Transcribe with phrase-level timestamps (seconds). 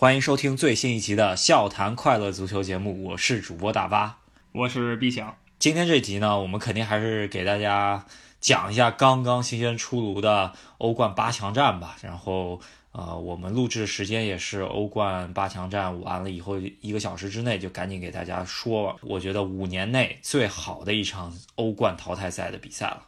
[0.00, 4.16] 欢迎收听最新一期的《笑谈快乐足球》节目，我是主播大巴，
[4.52, 5.36] 我是毕强。
[5.58, 8.06] 今天这集呢，我们肯定还是给大家
[8.40, 11.98] 讲一下刚刚新鲜出炉的欧冠八强战吧。
[12.00, 12.58] 然后，
[12.92, 23.02] 呃，我们录制时间也是欧冠八强战完了以后一个小时之内，就赶紧给大家说，我觉得五年内最好的一场欧冠淘汰赛的比赛了。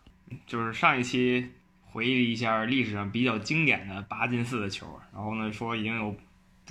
[0.46, 1.52] 就是上一期
[1.90, 6.14] 回忆了一下历史上比较经典的八进四的球，然后呢说已经有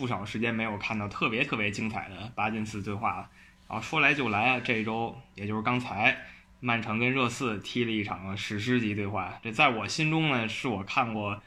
[0.02, 3.29] 不少时间没有看到特别特别精彩的八进四对话了。
[3.69, 6.18] 然后说来就来啊，这一周也就是刚才，
[6.60, 9.39] 曼城跟热刺踢了一场史诗级对话。
[9.43, 11.39] 这在我心中呢，是我看过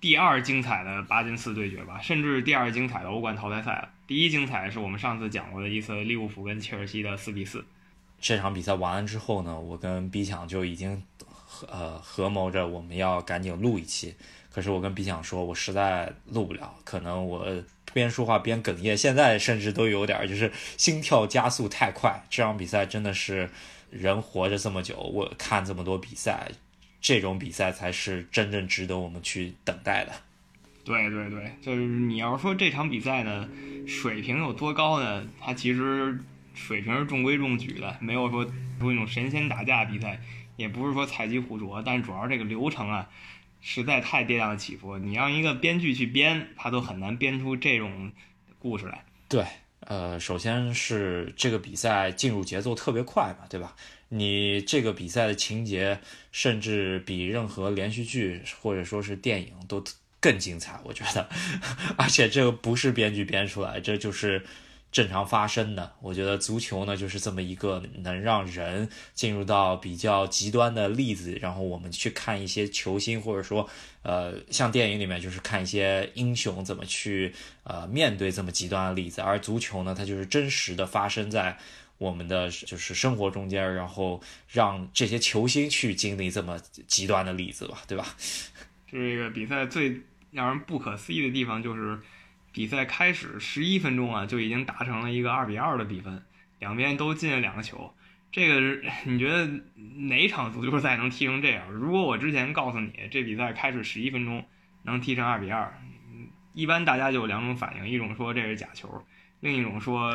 [0.00, 3.90] 第二精彩的八进四对决吧，甚至第二精彩的欧冠淘汰赛了。
[4.06, 7.62] 第一精彩是我们上次讲过的一次利物浦跟切尔西的四比四。
[8.18, 11.02] 这场比赛完了之后呢，我跟 B 强就已经
[11.68, 14.16] 呃合谋着我们要赶紧录一期。
[14.56, 17.46] 可是我跟 B 强说，我实在录不了，可能我。
[17.94, 22.22] 边说话边哽咽，现在甚至都有点就是心跳加速太快。
[22.28, 23.48] 这场比赛真的是
[23.90, 26.46] 人活着这么久，我看这么多比赛，
[27.00, 30.12] 这种比赛才是真正值得我们去等待的。
[30.84, 33.48] 对对对，就是你要说这场比赛呢，
[33.86, 35.24] 水平有多高呢？
[35.40, 36.20] 它其实
[36.54, 40.20] 水平是中规中矩的，没有说出那种神仙打架比赛，
[40.56, 43.08] 也不是说菜鸡互啄，但主要这个流程啊。
[43.68, 48.12] 实在太跌宕起伏，你让一个编剧去编，他都很难编出这种
[48.60, 49.04] 故事来。
[49.28, 49.44] 对，
[49.80, 53.74] 呃，首先是这个比赛进入节奏特别快嘛，对吧？
[54.10, 55.98] 你这个比赛的情节，
[56.30, 59.82] 甚至比任何连续剧或者说是电影都
[60.20, 61.28] 更精彩，我觉得。
[61.98, 64.46] 而且这个不是编剧编出来，这就是。
[64.96, 73.68] 正常发生的，我觉得足球呢就是这么一个能让人进入到比较极端的例子，然后我们去看一些球星，或者说，
[74.00, 81.58] 呃，像电影里面就是看一些英雄怎么去呃面对这么极端的例子，而足球呢，它就是真实的发生在
[81.98, 88.16] 我们的就是生活中间，然后让这些球星去经历这么极端的例子吧，对吧？
[88.90, 90.00] 这个比赛最
[90.30, 91.98] 让人不可思议的地方就是。
[92.56, 96.22] 比赛开始十一分钟啊，就已经达成了一个二比二的比分，
[96.58, 97.94] 两边都进了两个球。
[98.32, 99.46] 这个 你觉得
[99.76, 101.70] 哪场足球赛能踢成这样？
[101.70, 104.42] 如果我之前告诉你这比赛开始十一分钟
[104.84, 105.70] 能踢成二比二，
[106.54, 109.04] 一般大家就有两种反应：一种说这是假球，
[109.40, 110.10] 另一种说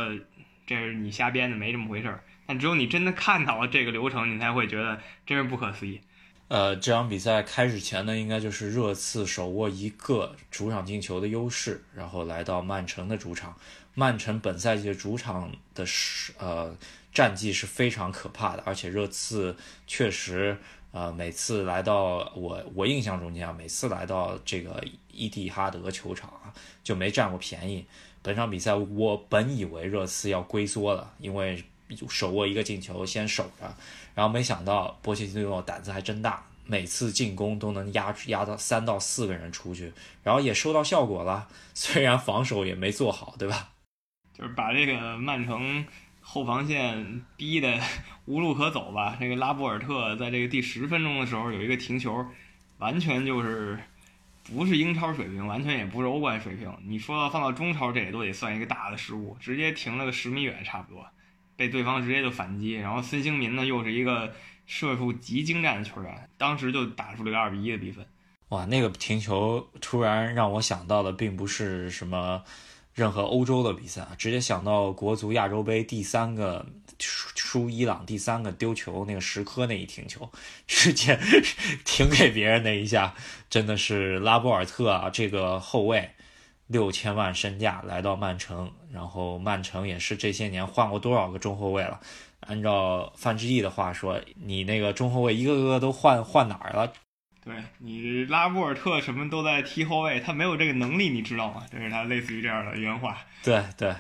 [0.66, 2.24] 这是你瞎编的，没这么回事儿。
[2.48, 6.02] 但只有你真的看到了这个流程，你才会觉得真是不可思议。
[6.52, 13.56] 呃，这场比赛开始前呢，应该就是热刺手握一个主场进球的优势，然后来到曼城的主场。
[13.94, 16.76] 曼城本赛季的主场的是呃
[17.14, 19.56] 战绩是非常可怕的，而且热刺
[19.88, 20.58] 确实
[20.92, 26.52] 呃每次来到我我印象中间啊，每次来到这个伊蒂哈德球场啊
[26.84, 27.86] 就没占过便宜。
[28.22, 31.64] 本场比赛我本以为热刺要龟缩了，因为
[32.10, 33.74] 手握一个进球先守着。
[34.14, 39.92] 然后没想到波切蒂诺胆子还真大，每次进攻都能压压到三到四个人出去，
[40.24, 41.48] 然后也收到效果了。
[41.74, 43.70] 虽然防守也没做好，对吧？
[44.34, 45.86] 就是把这个曼城
[46.20, 47.80] 后防线逼得
[48.26, 49.18] 无路可走吧。
[49.20, 52.26] 这个拉波尔特在这个第十分钟的时候有一个停球，
[52.78, 53.78] 完全就是
[54.44, 56.74] 不是英超水平，完全也不是欧冠水平。
[56.86, 61.06] 你说放到中超，这也都得算一个大的失误，直接停了个十米远，差不多。
[61.62, 64.34] 被对方直接就反击，然后孙兴民呢又是一个
[64.66, 68.04] 射术极精湛的球员，当时就打出了个二比一的比分。
[68.50, 72.42] 哇，那个停球突然让我想到的并不是什么
[72.96, 76.66] 任何欧洲的比赛，直接想到国足亚洲杯第三个
[76.98, 80.28] 输伊朗第三个丢球那个时刻那一停球，
[80.66, 81.20] 直接
[81.86, 83.14] 停给别人那一下，
[83.52, 86.10] 真的是拉波尔特啊这个后卫。
[86.72, 92.00] 六千万身价来到曼城，然后曼城也是这些年换过多少个中后卫了？
[92.42, 96.92] 按照范志毅的话说，你那个中后卫一个个都换换哪儿了？
[97.44, 101.64] 对你拉波尔特什么都在踢后卫，他没有这个能力，你知道吗？
[101.70, 103.18] 这是他类似于这样的原话。
[103.44, 103.94] 对对，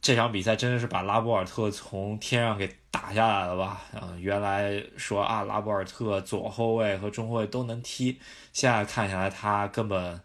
[0.00, 3.82] 这场比赛真的是把拉波尔特从天上给打下来了吧？
[3.94, 8.18] 嗯，原来说啊，拉波尔特左后卫和中后卫都能踢，
[8.52, 10.20] 现在看起来他根本。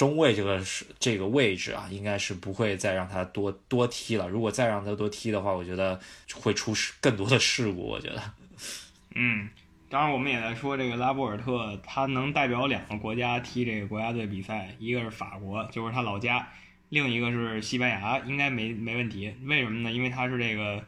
[0.00, 4.26] 中卫这个是这个位置啊，应该是不会再让他多多踢了。
[4.26, 6.00] 如果再让他多踢的话，我觉得
[6.32, 7.86] 会出更多的事故。
[7.86, 8.22] 我觉得，
[9.14, 9.50] 嗯，
[9.90, 16.46] 当然我们也在说这个拉波尔特，他能代表两个国家踢这个国家队比赛，一个是法国，就是他老家；
[16.88, 19.34] 另一个是西班牙，应该没没问题。
[19.44, 19.92] 为什么呢？
[19.92, 20.82] 因为他是这个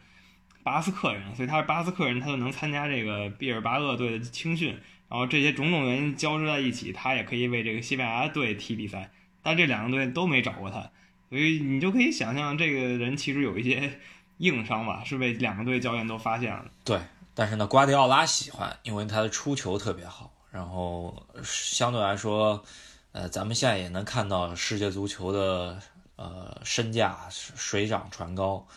[0.63, 4.75] 巴斯克人，所以他是巴斯克人，他就能参加这个毕尔巴鄂队的青训。
[5.13, 9.11] 然后这些种种原因交织在一起，他也可以为这个西班牙队踢比赛，
[9.43, 10.89] 但这两个队都没找过他，
[11.29, 13.99] 所以你就可以想象，这个人其实有一些
[14.39, 16.65] 硬伤吧，是被两个队教练都发现了。
[16.83, 16.99] 对，
[17.35, 22.63] 但是呢，瓜迪奥拉喜欢，因为他的出球特别好，然后相对来说，
[23.11, 25.79] 呃，咱们现在也能看到世界足球的
[26.15, 28.67] 呃身价水涨船高，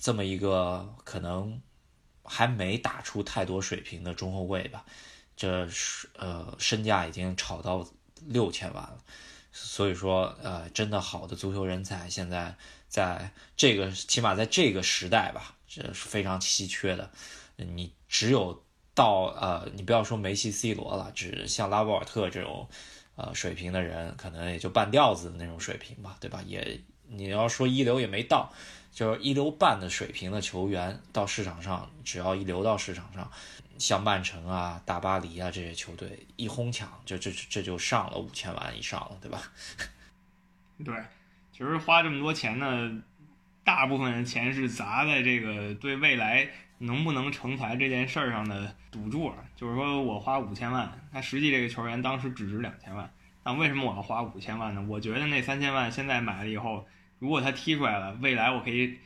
[0.00, 1.60] 这么一个可能
[2.22, 4.84] 还没打出太多水平的中后卫吧，
[5.40, 5.66] 这
[6.18, 7.88] 呃身价已经炒到
[8.26, 8.98] 六千万了。
[9.52, 12.54] 所以说，呃，真的好的足球人才，现在
[12.88, 17.10] 在这个起码在这个时代吧，这是非常稀缺的。
[17.56, 18.62] 你只有
[18.94, 22.68] 到呃，你不要说梅西、C 罗了，只像拉波尔特这种
[23.16, 26.42] 呃水平的人，可能也就半吊子的那种水平吧，对吧？
[26.46, 28.52] 也你要说一流也没到，
[28.92, 33.32] 就是一流半的水平的球员到市场上，只要一流到市场上。
[33.80, 39.40] 像曼城啊、大巴黎啊这些球队一哄抢，就这这就上了五千万以上了，对吧？
[40.84, 40.94] 对，
[41.50, 43.02] 其实花这么多钱呢，
[43.64, 46.46] 大部分的钱是砸在这个对未来
[46.76, 49.32] 能不能成才这件事儿上的赌注。
[49.56, 53.10] 就是说我花五千万，那实际这个球员当时只值两千万，
[53.42, 54.84] 那为什么我要花五千万呢？
[54.86, 56.86] 我觉得那三千万现在买了以后，
[57.18, 58.98] 如果他踢出来了，未来我可以。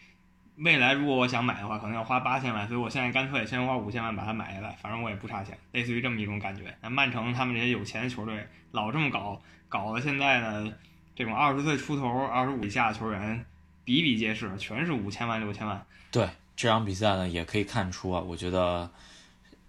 [0.57, 6.73] 未来如果我想买的话，可能要花八千万，所以我现在干脆先花五千万把它买下来，反正我也不差钱，类似于这么一种感觉。
[6.81, 10.73] 那曼城他们这些有钱的球队老这么搞，搞得现在呢，
[11.17, 13.45] 这种二十岁出头、二十五以下的球员
[13.85, 15.85] 比比皆是，全是五千万、六千万。
[16.13, 18.89] 对这场比赛呢，也可以看出啊，我觉得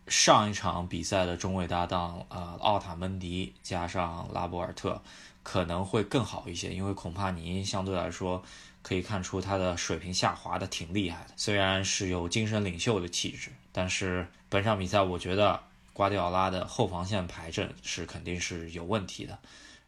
[0.07, 5.01] 上一场比赛的中卫搭档啊，奥塔门迪加上拉波尔特
[5.41, 8.43] 可能会更好一些，因为孔帕尼相对来说。
[8.85, 15.59] 可以看出他的水平下滑的挺厉害的，虽然是有精神领袖的气质，但是本场比赛我觉得
[15.91, 19.39] 瓜迪奥拉的后防线排阵是肯定是有问题的。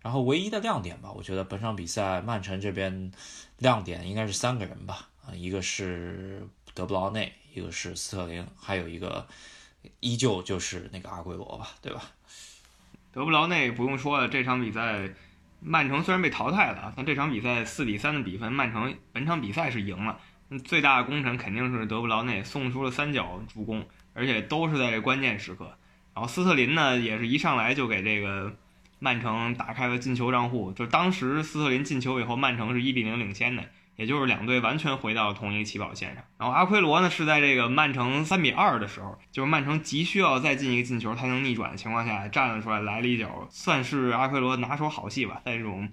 [0.01, 3.11] 然后唯一的亮点吧，我觉得本场比赛曼城这边
[3.59, 9.27] 亮点应该是三个人吧，啊，一个是德布劳内，一个是斯特林，还有一个
[9.99, 12.01] 依旧就是那个阿圭罗吧，对吧？
[13.13, 15.07] 德布劳内不用说了，这场比赛。
[15.59, 20.19] 曼城虽然被淘汰了，但这场比赛四比三的比分，曼城本场比赛是赢了。
[20.63, 25.77] 最大的功臣肯定是德布劳内送出了三脚助攻，而且都是在这关键时刻。
[26.13, 28.55] 然后斯特林呢，也是一上来就给这个
[28.99, 30.71] 曼城打开了进球账户。
[30.71, 33.63] 就当时斯特林进球以后，曼城是一比零领先的。
[33.97, 45.89] 也就是两队完全回到同一个起跑线上，然后阿奎罗呢是在这个曼城三比二的时候，就是曼城急需要再进一个进球才能逆转的情况下站了出来，来了一脚，算是阿奎罗拿手好戏吧，在这种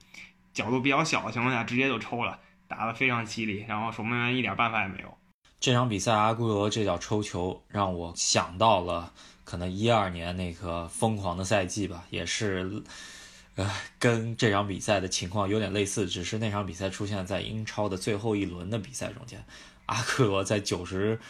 [0.52, 5.16] 角度比较小的情况下直接就抽了，打得非常犀利，然后守门员一点办法也没有。
[5.58, 9.10] 这场比赛阿圭罗这脚抽球让我想到了
[9.44, 12.82] 可能一二年那个疯狂的赛季吧，也是。
[13.56, 19.44] 呃，跟这场比赛的情况有点类似，只是那场比赛出现在英超的最后一轮的比赛中间。
[19.86, 21.20] 阿克罗在九十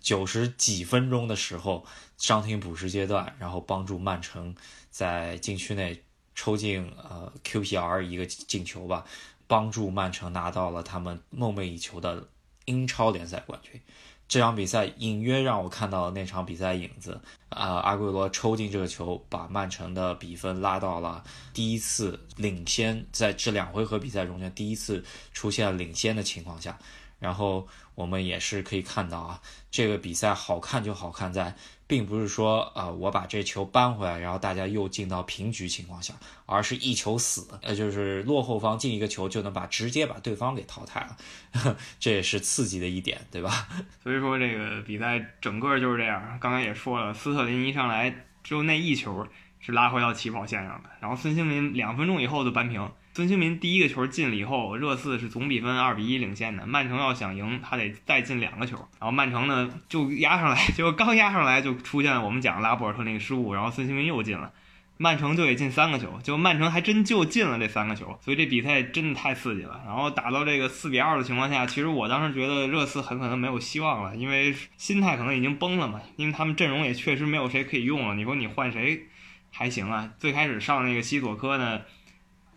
[0.00, 1.84] 九十几分钟的时候
[2.18, 4.54] 伤停补时阶段，然后帮助曼城
[4.90, 6.02] 在禁区内
[6.34, 9.04] 抽进呃 QPR 一个进球吧，
[9.46, 12.28] 帮助曼城拿到了他们梦寐以求的
[12.66, 13.80] 英超联赛冠军。
[14.28, 21.22] 这场比赛隐约让我看到了那场比赛影子，啊，阿圭罗抽进这个球，把曼城的比分拉到了
[21.54, 26.78] 第一次领先，在这两回合比赛中间第一次出现领先的情况下，
[27.18, 29.40] 然后我们也是可以看到啊，
[29.70, 31.54] 这个比赛好看就好看在。
[31.86, 36.14] 并不是说，呃，我把这球扳回来，然后大家又进到平局情况下，
[36.44, 43.68] 而是一球死，呃，就是落后方进一个球就能把直接把对方给淘汰了， 这也是刺激的一点，对吧？
[44.02, 46.38] 所以说这个比赛整个就是这样。
[46.40, 49.26] 刚才也说了，斯特林一上来只有那一球
[49.60, 52.90] 是拉回到起跑线上的，然后孙兴民两分钟以后就扳平。
[53.16, 56.66] 孙兴民第一个球进了以后，热刺是总比分二比一领先的。
[56.66, 58.76] 曼城要想赢，他得再进两个球。
[59.00, 64.52] 然后曼城呢就压上来， 结果刚压上来就出现了我们讲拉波尔特那个失误，然后孙兴民又进了，
[64.98, 66.20] 曼城就得进三个球。
[66.22, 69.80] 结果曼城还真就进了这三个球，所以这比赛真的太刺激了。
[69.86, 78.14] 然后打到这个四比二的情况下，其实我当时觉得热刺很可能没有希望了，因为心态可能已经崩了嘛，因为他们阵容也确实没有谁可以用了。
[78.14, 79.06] 你说你换谁
[79.50, 80.10] 还行啊？
[80.18, 81.80] 最开始上那个西索科呢？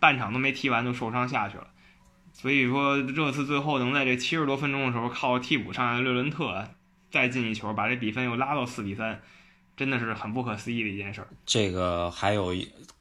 [0.00, 1.66] 半场都没踢完就受伤下去了，
[2.32, 6.66] 所以说热刺最后能在这七十多分钟的时候靠替补上来的略伦特
[7.10, 9.20] 再进一球，把这比分又拉到四比三，
[9.76, 11.22] 真的是很不可思议的一件事。
[11.44, 12.54] 这个还有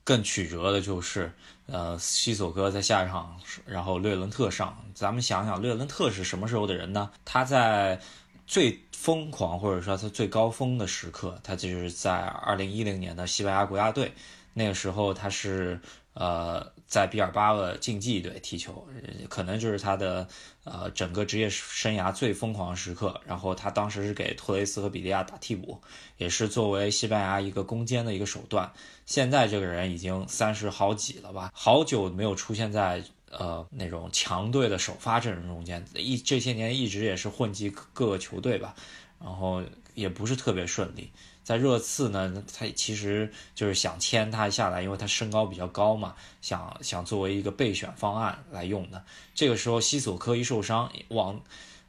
[0.03, 1.31] 更曲折的就是，
[1.67, 4.77] 呃，西索科在下一场，然后略伦特上。
[4.93, 7.09] 咱们想想，略伦特是什么时候的人呢？
[7.23, 7.97] 他在
[8.45, 14.11] 最疯狂或者说他最高峰的时刻，他就是在二零一零年的西班牙国家队，
[14.53, 15.79] 那个时候他是。
[16.15, 18.85] 呃，在比尔巴鄂竞技队踢球，
[19.29, 20.27] 可能就是他的
[20.63, 23.21] 呃整个职业生涯最疯狂时刻。
[23.25, 25.79] 然后他当时是给托雷斯和比利亚打替补，
[26.17, 28.69] 也是作为西班牙一个攻坚的一个手段。
[29.05, 38.73] 现在这个人已经三十好几了吧，好久没有出现在呃那种强队的首发阵容中间，一这些年一直也是混迹各个球队吧，
[39.19, 41.11] 然后也不是特别顺利。
[41.49, 46.13] 在热刺呢，他其实就是想签他下来，因为他身高比较高嘛，
[46.43, 49.03] 想想作为一个备选方案来用的。
[49.33, 51.41] 这个时候西索科一受伤，往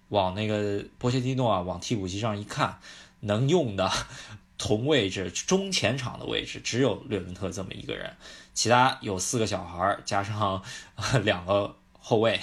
[0.09, 2.81] 往那个波切蒂诺啊，往替补席上一看，
[3.21, 3.93] 能用的
[4.57, 8.17] 同位置中前场的位置只有略文特这么一个人，
[8.55, 10.63] 其他有四个小孩加上
[11.23, 12.41] 两个后卫，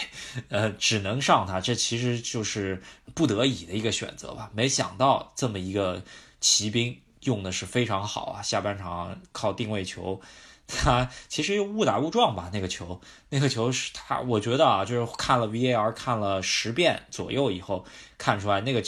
[0.49, 1.59] 呃，只能上他。
[1.59, 2.83] 这其实就是
[3.15, 4.51] 不得已的一个选择吧。
[4.53, 6.03] 没想到这么一个
[6.39, 7.01] 骑兵。
[7.27, 10.21] 用的是非常好啊，下半场靠定位球，
[10.65, 17.85] 他其实误打误撞吧，那个球，那个球是他，我觉得啊，就是看了 VAR 看了十遍左右以后，
[18.17, 18.81] 看出来那个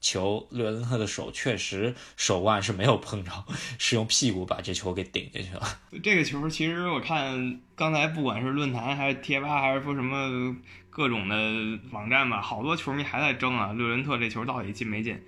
[0.00, 3.44] 球，略伦特的手确实手腕是没有碰着，
[3.76, 5.78] 是用屁股把这球给顶进去了。
[6.00, 10.56] 这个球其实我看刚才不管是论坛还是贴吧还是说什么
[10.90, 11.36] 各种的
[11.90, 15.20] 网站吧，好多球迷还在争啊，略伦特这球到底进没进？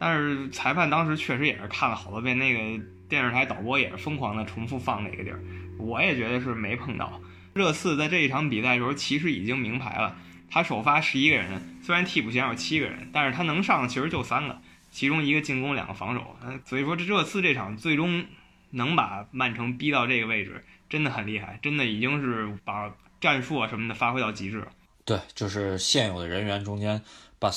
[0.00, 5.38] 但是裁判当时确实也是看了好多遍，那个电视台导播也是疯狂的重复放那个地儿，
[5.78, 7.20] 我也觉得是没碰到。
[7.52, 10.16] 热刺在这一场比赛的时候其实已经明牌了，
[10.50, 14.58] 他首发十一个人，虽然替补席上有七个人，但是他能上的其实就三个，
[14.90, 16.34] 其中一个进攻，两个防守。
[16.64, 18.24] 所以说这热刺这场最终
[18.70, 22.90] 能把曼城逼到这个位置，真的很厉害，真的已经是把
[23.20, 24.68] 战术啊什么的发挥到极致了。
[25.04, 27.02] 对，就是现有的人员中间。
[27.40, 27.50] 把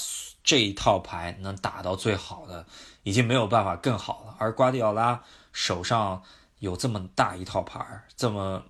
[0.44, 2.66] 这一套牌能打到最好的，
[3.04, 4.36] 已经没有办法更好了。
[4.38, 6.22] 而瓜迪奥拉手上
[6.60, 8.64] 有这么大一套牌，这么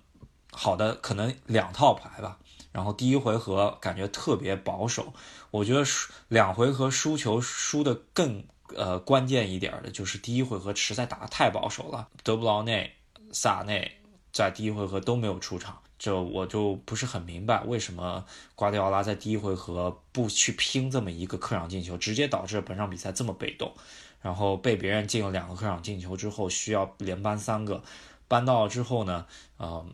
[0.52, 2.38] 好的可能两套牌吧。
[2.70, 5.12] 然后第一回合感觉特别保守，
[5.50, 12.08] 我觉得输两回合输球输的更呃关键一点的就是第一回合实在打得太保守了。
[12.22, 12.96] 德布劳内、
[13.30, 14.00] 萨内
[14.32, 15.80] 在第一回合都没有出场。
[16.04, 23.72] 就我就不是很明白，为什么瓜迪奥拉在第一回合不去拼这么一个客场进球，直接导致本场比赛这么被动，
[24.20, 27.82] 然后被别人进了两个客场进球之后，需要连扳三个，
[28.28, 29.24] 扳到了之后呢，
[29.56, 29.86] 呃，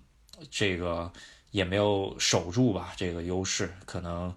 [0.50, 1.12] 这个
[1.52, 4.34] 也没有守住吧，这个优势可能，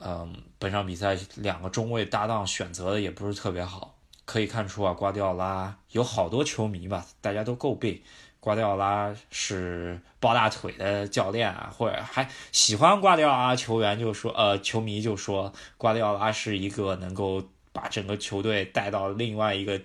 [0.00, 8.02] 嗯，本场比赛两个中卫搭档选择的也不是特别好，可以看出啊，瓜迪奥拉有好多球迷吧，大家都诟病。
[8.44, 19.80] 瓜迪奥拉是抱大腿的教练啊，或者还喜欢瓜迪奥拉球员就说，呃，球迷就说瓜迪奥拉是一个能够把整个球队带到另外一个。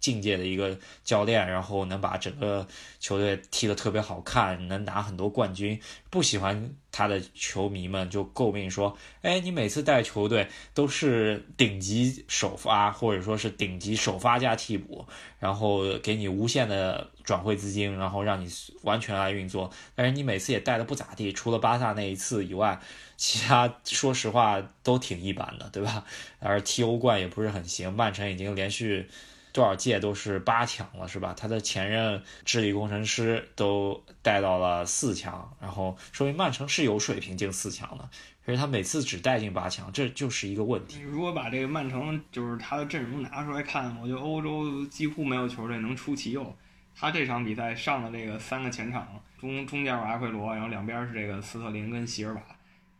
[0.00, 2.66] 境界的一个教练，然后能把整个
[3.00, 5.80] 球队踢得特别好看，能拿很多冠军。
[6.10, 15.06] 不喜欢他的球迷们就诟病说：“哎，你每次带球队都是顶级首发，或者说是顶级首发加替补，
[15.38, 18.48] 然后给你无限的转会资金，然后让你
[18.82, 19.70] 完全来运作。
[19.96, 22.78] 但是你每次也带的不咋地，除了巴萨那一次以外，
[23.16, 26.04] 其他说实话都挺一般的，对吧？
[26.38, 29.08] 而踢欧冠也不是很行，曼城已经连续。”
[29.54, 31.32] 多少届都是八强了，是吧？
[31.38, 38.10] 他的前任智力工程师都带到了四强，然后说明曼城是有水平进四强的。
[38.44, 40.98] 可是他每次只带进八强，这就是一个问题。
[41.02, 46.52] 如果把这个曼城就是他的阵容拿出来看，我觉得欧洲几乎没有球队能出其右。
[46.94, 49.06] 他这场比赛上了这个三个前场，
[49.38, 52.42] 中中间有阿奎罗，然后两边是这个斯特林跟席尔瓦。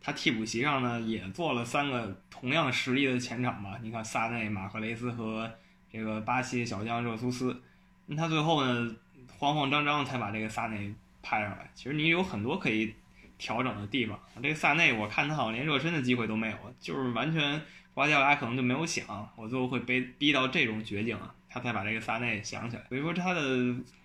[0.01, 3.79] 他替补席上呢也做了三个同样实力的前场吧？
[3.83, 5.51] 你看萨内、马赫雷斯和。
[5.93, 7.63] 这个巴西小将热苏斯，
[8.07, 8.97] 那他最后呢，
[9.39, 11.71] 慌慌张张才把这个萨内派上来。
[11.73, 12.93] 其实你有很多可以
[13.39, 14.19] 调整的地方。
[14.43, 17.63] 这个萨内，我看他好像连热身的机会都没有，就是完全
[17.95, 22.85] 瓜迪奥拉可能就没有想，我最后会被逼到这种绝境啊，他才把这个萨内想起来。
[22.89, 23.41] 所以说他的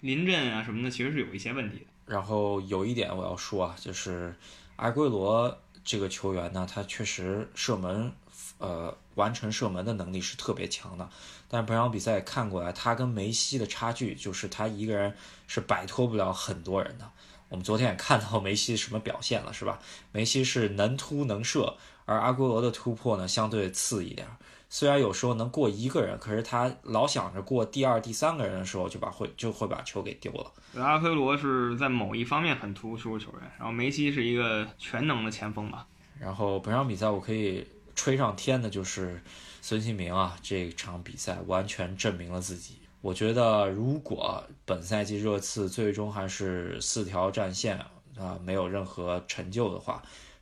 [0.01, 1.85] 临阵啊什么的，其实是有一些问题的。
[2.05, 4.35] 然后有一点我要说啊，就是
[4.75, 8.13] 阿圭罗这个球员呢，他确实射门。
[8.57, 11.09] 呃，完成射门的能力是特别强的，
[11.47, 15.15] 但是本场比赛看过来，他跟梅西的差距就是他一个人
[15.47, 17.09] 是摆脱不了很多人的。
[17.47, 19.79] 我们昨天也看到梅西什么表现了，是吧？
[20.11, 21.77] 梅西是能突能射，
[22.09, 24.27] 而阿圭罗的突破呢相对次一点。
[24.69, 30.51] 虽然有时候能过一个人，可是他老想着过第二、第三个人的时候，就把会就会把球给丢了。
[30.81, 35.87] 阿圭罗是在某一方面很突出的球员，然后梅西是一个全能的前锋吧。
[36.19, 37.67] 然后本场比赛我可以。
[37.95, 39.21] 吹上天的就是
[39.61, 40.37] 孙兴民啊！
[40.41, 42.75] 这场比赛完全证明了自己。
[43.01, 47.77] 我觉得，如果本赛季热刺最终还是四条战线，
[48.17, 50.01] 啊没有任何成就的话，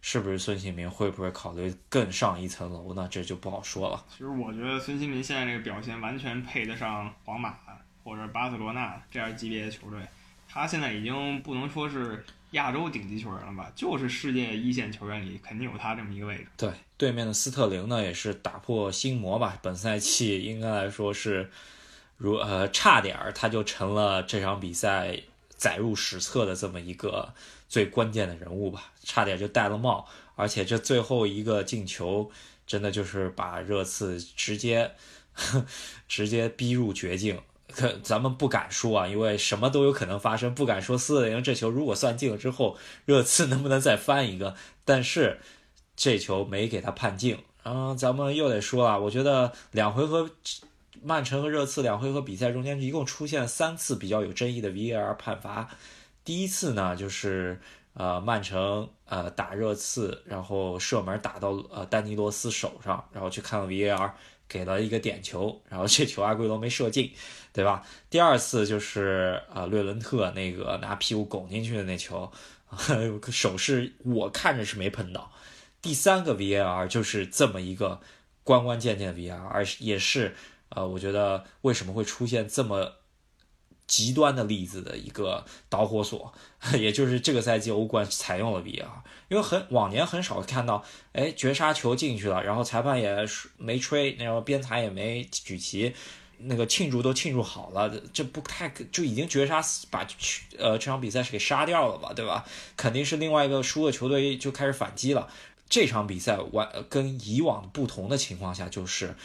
[0.10, 3.06] 是不是孙兴民会不会考虑更上一层楼呢？
[3.12, 4.06] 这就不好说了。
[4.10, 7.58] 其实我觉得孙兴民现在这个表现完全配得上皇马
[8.06, 10.00] 或者巴塞罗那这样级别的球队，
[10.48, 16.48] 他现在已经不能说是亚洲顶级球员了吧，就是世界一线球员里肯定有他这么一个位置。
[16.56, 21.52] 对，对面的斯特林呢也是打破心魔吧，本赛季应该来说是
[22.16, 27.34] 如呃差点儿他就成了这场比赛载入史册的这么一个
[27.68, 32.30] 最关键的人物吧，差点就戴了帽，而且这最后一个进球
[32.66, 34.92] 真的就是把热刺直接
[36.08, 37.40] 直接逼入绝境。
[37.70, 44.56] 可咱们不敢说啊，因为什么都有可能发生，不敢说四零这球如果算进了之后，热刺能不能再翻一个？
[44.86, 45.42] 但是
[45.96, 47.38] 这球没给他判进。
[47.64, 50.30] 然后咱们又得说啊，我觉得两回合
[51.04, 55.70] 曼城和热刺两回合比赛中间一共出现三次比较有争议的 VAR 判罚。
[56.28, 57.58] 第一次呢，就是
[57.94, 64.12] 呃曼城呃打热刺，然后射门打到呃丹尼罗斯手上，然后去看了 VAR。
[64.50, 67.12] 给了一个点球，然后这球阿圭罗没射进，
[67.52, 67.86] 对吧？
[68.10, 72.32] 第二次就是呃略伦特那个拿屁股拱进去的那球，
[73.30, 75.30] 手势我看着是没碰到。
[75.82, 78.00] 第三个 VAR 就是这么一个
[78.46, 80.34] 关关键键的 VAR，而也是
[80.70, 82.94] 呃我觉得为什么会出现这么。
[83.88, 86.34] 极端的例子的一个导火索，
[86.78, 88.86] 也就是这个赛季欧冠采用了 VAR，
[89.30, 93.26] 因为很往年很少看到，哎，绝杀球进去了，然后裁判也
[93.58, 95.94] 没吹，然后边裁也没举旗，
[96.40, 100.06] 那个庆祝都庆祝好了，这不太就已经绝杀把
[100.58, 102.46] 呃这场比赛是给杀掉了吧，对吧？
[102.76, 105.30] 肯定是另外一个输的球队就开始反击了。
[105.70, 109.16] 这场比赛完跟以往不同的情况下就是。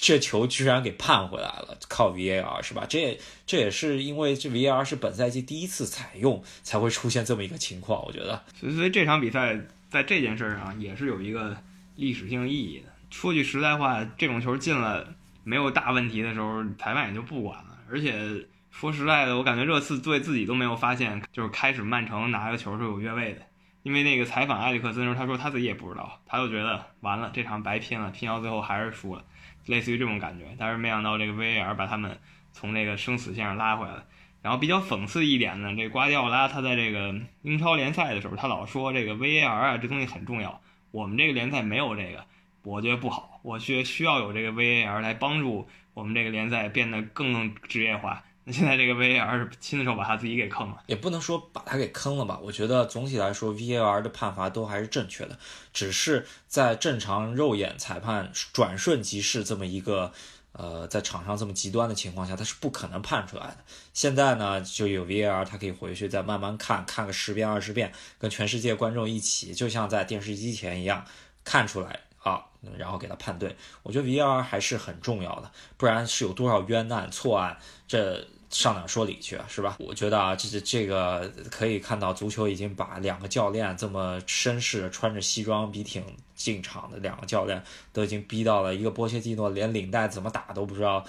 [0.00, 2.86] 这球居然给判回来了，靠 VAR 是吧？
[2.88, 8.04] 这也这也是因为这 VAR 是本赛季第一次采用，才会出现这么一个情况。
[8.06, 9.58] 我觉得，所以所以这场比赛
[9.90, 11.56] 在这件事上也是有一个
[11.96, 12.86] 历史性意义的。
[13.10, 15.12] 说句实在话，这种球进了
[15.42, 17.78] 没有大问题的时候，裁判也就不管了。
[17.90, 18.12] 而且
[18.70, 23.42] 说实在的，我感觉热刺队自己都没有发现，就是开始曼城拿个球是有越位的，
[23.84, 29.22] 因为那个采访埃里克森的时候，他说他自己也不知道，他就觉得完了，这场白拼了，拼到最后还是输了。
[29.66, 32.18] 类似于这种感觉，但是没想到这个 VAR 把他们
[32.52, 34.04] 从那个生死线上拉回来了。
[34.42, 40.60] 然后比较讽刺一点呢，这瓜迪奥拉他在这个英超联赛的时候，他老说这个 VAR 啊，这东西很重要。
[40.90, 42.24] 我们这个联赛没有这个，
[42.62, 43.40] 我觉得不好。
[43.42, 48.22] 我觉需要有这个 VAR 来帮助我们这个联赛变得更职业化。
[48.44, 52.38] 那现在这个 VAR 是亲自手把他自己给坑了，也不能说把他给坑了吧？
[52.42, 55.38] 我觉得总体来说，VAR 的判罚都还是正确的，
[55.72, 60.12] 只是在正常肉眼裁判转瞬即逝这么一个，
[60.52, 63.56] 呃，在场上这么极端的情况下，他是不可能判出来的。
[63.94, 71.02] 现在呢，就有 VAR，他可以回去再慢慢看看个十遍二十遍，跟全世界观众一起，就像在电视机前一样
[71.44, 72.44] 看出来啊，
[72.76, 73.54] 然后给他判对。
[73.84, 77.56] 我觉得 V R 还是很重要的，不然是有多少冤案错案
[77.86, 78.26] 这。
[78.50, 79.74] 上哪说理去啊，是吧？
[79.80, 86.04] 我觉得啊，这这这个可以看到，足球已经把两个教练这么绅士、穿着西装笔挺
[86.36, 87.60] 进场的两个教练，
[87.92, 91.04] 都已经逼到了一个波切蒂诺连领带怎么打都不知道。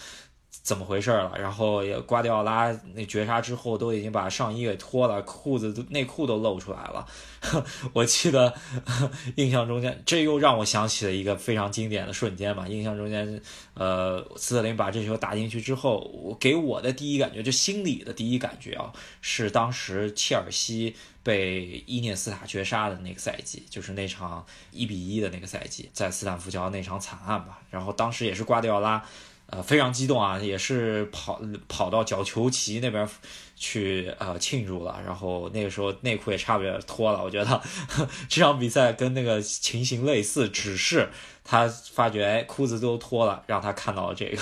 [0.63, 1.31] 怎么回事了？
[1.37, 7.05] 然后也瓜迪奥拉那绝杀之后都已经把上衣给脱了，裤子内裤都露出来了。
[7.93, 8.53] 我记得
[9.35, 12.67] 印象中间，这又让我想起了一个非常经典的瞬间嘛。
[12.67, 13.39] 印象中间，
[13.75, 18.91] 呃，斯特林把这球打进去之后，我给我的第一感觉，就心里的第一感觉啊，
[19.21, 27.61] 是当时切尔西被伊涅斯塔绝杀的那个赛季，就是那场一比一的那个赛季，在斯坦福桥那场惨案吧。
[27.69, 29.05] 然后当时也是瓜迪奥拉。
[29.47, 33.07] 呃，非常激动啊，也是跑跑到角球旗那边
[33.55, 37.23] 去呃庆祝了，然后那个时候内裤也差不多脱了。
[37.23, 37.61] 我觉得
[38.27, 41.09] 这场比赛跟那个情形类似，只是
[41.43, 44.41] 他发觉哎裤子都脱了，让他看到了这个。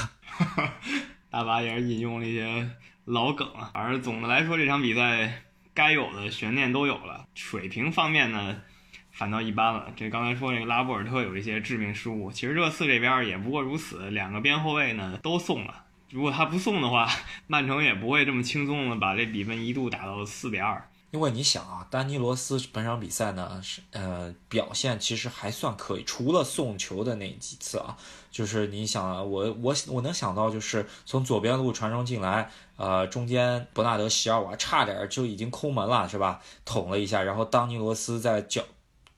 [1.29, 2.69] 大巴也是引用了一些
[3.05, 8.61] 老梗啊，反正总的来说这场比赛该有的悬念都有了，水平方面呢。
[9.13, 9.87] 反倒一般了。
[9.95, 14.09] 这刚才说那个拉波尔特有一些致命失误，其实热刺这边也不过如此。
[14.09, 17.07] 两个边后卫呢都送了，如果他不送的话，
[17.47, 20.89] 曼城也不会这么轻松的把这比分一度打到四比二。
[21.11, 27.95] 因为你想啊，丹尼罗斯本场比赛呢是呃表现其实还算可以，除了送球的那几次啊，
[28.31, 36.41] 就是你想啊我我我能想到就是从左边路传中进来，呃中间伯纳德席尔瓦差点就已经空门了是吧？
[36.65, 38.63] 捅了一下，然后丹尼罗斯在脚。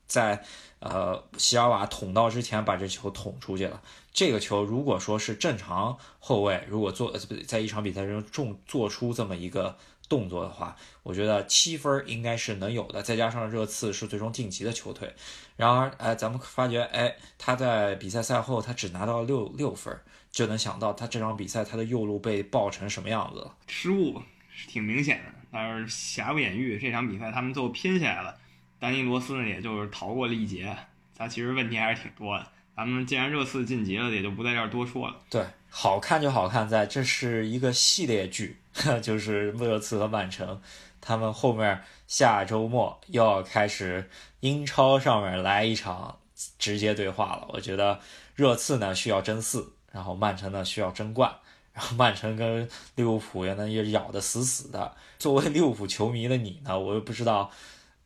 [0.08, 0.44] 在
[0.80, 3.82] 呃，席尔瓦捅到之前把这球捅出去了。
[4.14, 7.12] 这个球如果说是正常后卫，如果做
[7.48, 13.02] 在一场比赛中重做出这么一个动作的话，我觉得七分应该是能有的。
[13.02, 15.14] 再加上热刺是最终晋级的球队，
[15.58, 19.98] 然而，哎，咱们发觉，哎，他在比赛赛后他只拿到六六分，
[20.32, 23.56] 就能想到他这场比赛他的右路被爆成什么样子了。
[23.68, 24.22] 失误
[24.54, 28.38] 是挺明显的，但是瑕不掩瑜，这场比赛他们最后拼下来了。
[28.80, 30.76] 丹尼罗斯呢，也就是逃过了一劫。
[31.18, 32.46] 他其实问题还是挺多的。
[32.76, 35.16] 咱们既然热刺晋级了，也就不在这儿多说了。
[35.30, 38.58] 对，好看就好看在这是一个系列剧，
[39.02, 40.62] 就是热刺和曼城，
[41.00, 44.10] 他们后面下周末又要开始
[44.42, 46.20] 英超上面来一场
[46.60, 47.48] 直接对话了。
[47.54, 48.02] 我觉得
[48.36, 51.34] 热刺呢需要争四，然后曼城呢需要争冠，
[51.72, 54.94] 然后曼城跟利物浦也能也咬得死死的。
[55.18, 57.50] 作为利物浦球迷的你呢，我又不知道。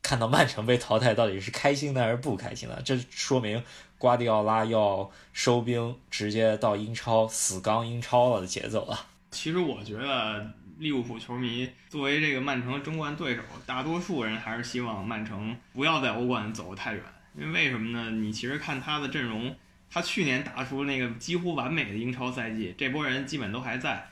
[0.01, 2.81] 看到曼城被淘汰，到底是开心的还是不开心的？
[2.85, 3.63] 这说明
[3.97, 9.07] 瓜迪奥拉要收兵，直接到英超死刚英超了的节奏了。
[9.31, 17.03] 其实我觉得利物浦球迷作为这个曼城的争冠对手，大多数人还是希望曼城不要在欧冠走得太远。
[17.38, 18.09] 因为为什么呢？
[18.09, 19.55] 你其实看他的阵容，
[19.91, 24.09] 他去年打出那个几乎完美的英超赛季，这波人基本都还在。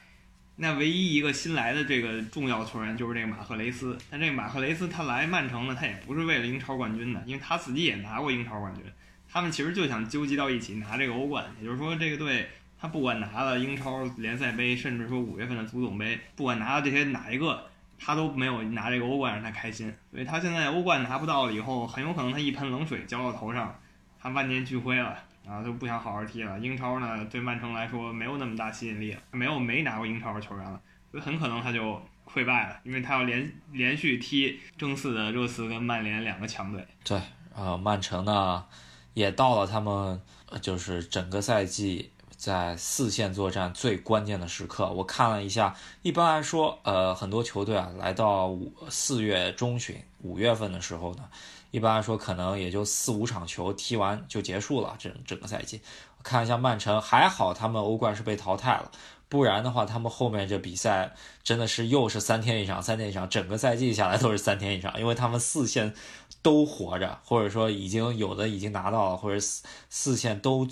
[0.60, 8.84] 那唯一一个新来的这个重要球员就是这个马赫雷斯，但这个马赫雷斯他来曼城呢，他也不是为了英超冠军的，因为他自己也拿过英超冠军。
[9.30, 19.93] 他们其实就想纠集到一起拿这个欧冠，也就是说这个队他不管拿了英超联赛杯，甚至说五月份的足总杯，不管拿了这些哪一个，他都没有拿这个欧冠让他开心。
[20.10, 23.80] 所以他现在欧冠拿不到了以后，很有可能他一盆冷水浇到头上，
[24.20, 25.15] 他万念俱灰了。
[25.50, 26.60] 啊，就不想好好踢了。
[26.60, 36.86] 英超呢，对曼城来说没有那么大吸引力，没有没拿过英超的球员了，所以很可能他就溃败了，因为他要连连续踢争四的热刺跟曼联两个强队。
[37.04, 37.18] 对，
[37.56, 38.66] 啊，曼城呢
[39.14, 40.22] 也到了他们
[40.62, 44.92] 就是整个赛季在四线作战最关键的时刻。
[44.92, 51.30] 我看了一下，一般来说，呃，很多球队啊，来到五四月中旬、五月份的时候呢。
[51.72, 54.96] 一般来说，可能也就四五场球踢完就结束了。
[54.98, 55.82] 整整个赛季，
[56.18, 58.92] 我看一下曼城，还好他们欧冠是被淘汰了，
[59.30, 65.94] 不然的话，他们后面这比赛真的是又是三天一场，三天一场，整个赛季下来都是三天一场，因为他们四线
[66.42, 70.68] 都活着，或者说已经有的已经拿到了，或者四四线都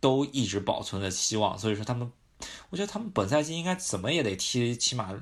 [0.00, 2.12] 都一直保存着希望，所以说他们。
[2.70, 5.14] 我觉得他们本赛季应该怎么也得踢起码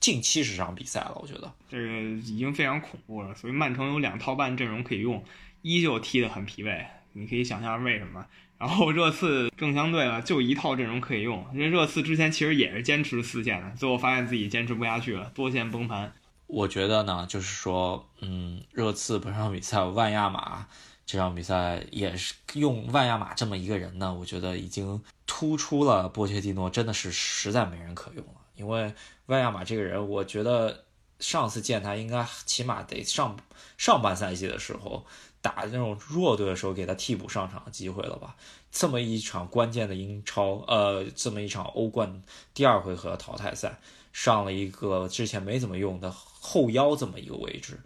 [0.00, 1.18] 近七十场比赛了。
[1.20, 3.34] 我觉得这个已经非常恐怖了。
[3.34, 5.22] 所以曼城有两套半阵容可以用，
[5.62, 6.86] 依旧踢得很疲惫。
[7.12, 8.24] 你可以想象为什么。
[8.58, 11.44] 然后热刺正相对了，就一套阵容可以用。
[11.52, 16.12] 因为热刺之前其实也是坚持四线的，最后发现自己坚持不下去了，多线崩盘。
[16.46, 20.66] 我觉得呢，就是说，嗯，热刺本场比赛万亚马。
[21.04, 25.02] 这场比赛也是用万亚马这么一个人呢，我觉得已经
[25.34, 28.34] 突出了波切蒂诺真的是实在没人可用了。
[28.54, 28.92] 因为
[29.24, 30.84] 万亚马这个人，我觉得
[31.20, 33.34] 上次见他应该起码得上
[33.78, 35.06] 上半赛季的时候
[35.40, 38.36] 打那种弱队的时候给他替补上场的机会了吧？
[38.70, 43.80] 这么一场关键的英超，呃，这么一场欧冠第二回合淘汰赛，
[44.12, 47.80] 上了一个之前没怎么用的后腰这么一个位置。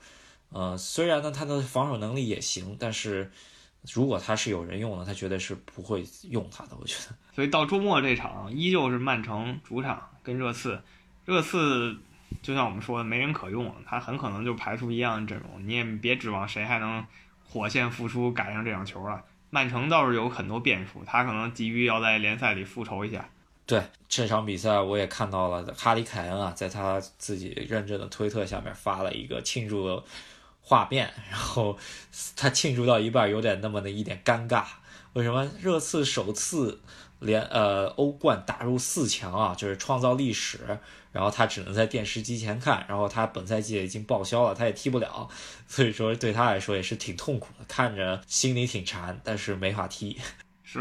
[0.51, 3.31] 呃，虽然呢，他的防守能力也行，但是
[3.93, 6.71] 如果他是有人用的，他绝对是不会用他的。
[6.81, 10.81] 我觉得，所以到周末这场依旧是曼城主场跟热刺，
[11.25, 11.97] 热刺
[12.43, 17.07] 就像我们说的没人可用，他很可能就排出一样的阵容，你也别指望谁还能
[17.49, 19.23] 火线复出赶上这场球了。
[19.51, 23.29] 曼城倒是有很多变数，他可能急于要在联赛里复仇一下。
[23.65, 30.03] 对这场比赛，我也看到了哈里凯恩啊，在他自己认证的推特下面发了一个庆祝。
[30.69, 31.79] 画面， 然后
[32.35, 34.65] 他庆祝到一半，有点那么的一点尴尬。
[35.13, 36.81] 为什么热刺首次
[37.21, 39.55] 连呃欧冠打入四强啊？
[39.55, 40.79] 就是创造历史。
[41.13, 45.27] 然后他只能在电视机前看，然后他本赛季已经报销了，他也踢不了，
[45.67, 50.21] 所以说对他来说也是挺痛苦的，看着心里挺馋，但是没法踢。
[50.63, 50.79] 是，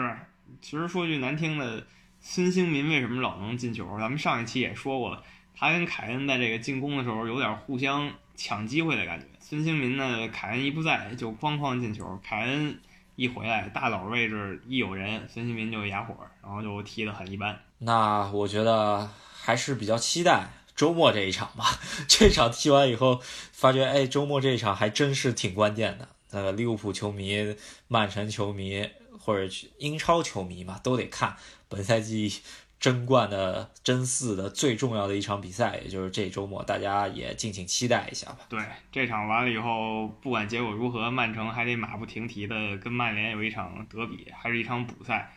[0.61, 1.81] 其实说句难听的，
[2.19, 3.87] 孙兴民为什么老能进球？
[3.97, 5.23] 咱们上一期也说过了，
[5.55, 9.25] 他跟凯恩在这个进攻的时候有点互相抢机会的感觉。
[9.39, 10.27] 孙兴民呢？
[10.29, 12.19] 凯恩一不在就哐哐进球。
[12.23, 12.79] 凯恩
[13.15, 17.59] 一回来，大佬位置一有人，孙兴民就哑火，然后就踢得很一般。
[17.77, 21.65] 那我觉得还是比较期待周末这一场吧。
[22.09, 23.21] 这场踢完以后，
[23.51, 26.07] 发觉哎，周末这一场还真是挺关键的。
[26.31, 27.55] 那个利物浦球迷、
[27.87, 31.37] 曼城球迷或者英超球迷嘛，都得看
[31.69, 32.41] 本赛季。
[32.85, 38.41] 争冠的争四的最重要的一场比赛，也就是这周末，大家也敬请期待一下吧。
[38.47, 38.59] 对，
[38.91, 45.33] 这场完了以后，不管结果如何，曼城还得马不停蹄的跟曼联有一场德比，还是一场补赛，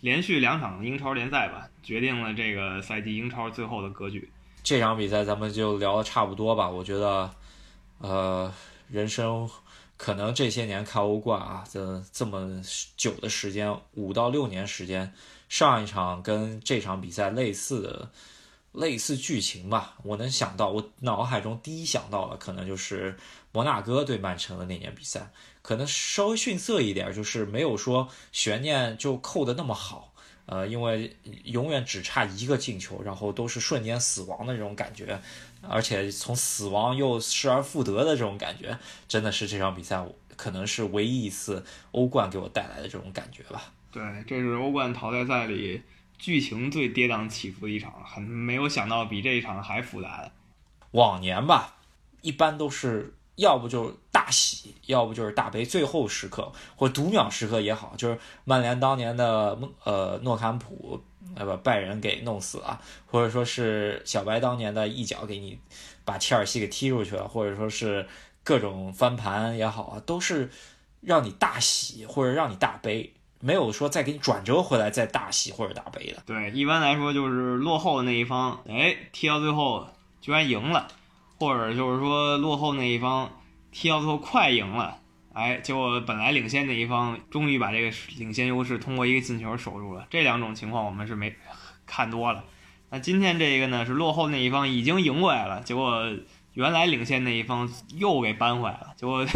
[0.00, 4.30] 连续两场英超联赛吧，决定了这个赛季英超最后的格局。
[4.62, 6.68] 这场比赛咱们就聊的差不多吧。
[6.68, 7.30] 我觉得，
[7.96, 8.52] 呃，
[8.90, 9.48] 人生
[9.96, 12.60] 可能这些年看欧冠啊，这这么
[12.94, 15.10] 久的时间，五到六年时间，
[15.50, 18.10] 上一场跟这场比赛类似的。
[18.72, 23.18] 类似剧情吧，我能想到，我脑海中第一想到的可能就是
[23.50, 30.14] 摩纳哥对曼城的那年比赛，可能稍微逊色一点，就是没有说悬念就扣的那么好，
[30.46, 35.20] 呃，因为永远只差一个进球，然后都是瞬间死亡的这种感觉，
[35.62, 43.72] 而且从死亡又失而复得的这种感觉，真的是这场比赛可能是唯一一次欧冠给我带来的这种感觉吧。
[43.92, 45.82] 对，这是欧冠淘汰赛里。
[46.18, 50.30] 剧情最跌宕起伏的一场，很没有想到比这一场还复杂。
[50.90, 51.76] 往年吧，
[52.20, 61.02] 一般都是要不就是大喜，要不就是大悲，最后时刻或读秒时刻也好，就是曼联当年的呃诺坎普，
[61.36, 65.58] 呃把拜仁给弄死了，或者说是小白当年的一脚给你
[66.04, 68.06] 把切尔西给踢出去了，或者说是
[68.44, 70.50] 各种翻盘也好啊，都是
[71.00, 73.14] 让你大喜或者让你大悲。
[73.40, 76.22] 没有说再给你转折回来再大喜或者大悲的。
[76.26, 79.88] 对，一般来说就是落后的那一方，哎，踢到最后
[80.20, 80.86] 居然赢了，
[81.38, 83.30] 或者就是说落后那一方
[83.72, 84.98] 踢到最后快赢了，
[85.32, 90.06] 哎，结果本来领先那一方终于把这个领先优势通过一个进球守住了。
[90.10, 91.34] 这两种情况我们是没
[91.86, 92.44] 看多了。
[92.90, 96.04] 那今天这个呢是落后那一方已经赢过来了，结果
[96.54, 99.26] 原来领先那一方又给扳回来了，结果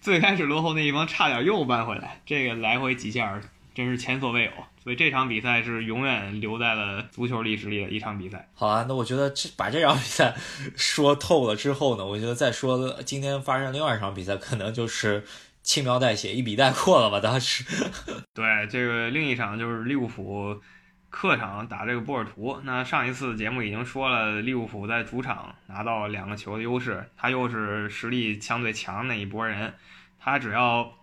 [0.00, 3.40] 最开始落后那一方差点又扳回来，这个来回几下。
[3.72, 4.50] 真是前所未有，
[4.82, 8.48] 所以这场比赛是永远留在了足球历史里的一场比赛。
[8.52, 10.34] 好啊，那我觉得这把这场比赛
[10.76, 15.24] 说透了之后呢，我觉得再说今天发生另外一场比赛，可能就是
[15.62, 17.20] 轻描淡写、一笔带过了吧。
[17.20, 17.64] 当时，
[18.34, 20.60] 对这个另一场就是利物浦
[21.10, 22.60] 客场打这个波尔图。
[22.64, 29.74] 那上一次节目已经说了，利物浦在主场拿到两个球的优势，他又是实力相对强那一波人，
[30.18, 30.94] 他只要。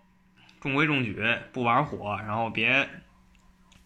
[0.60, 2.88] 中规中矩，不玩火，然后别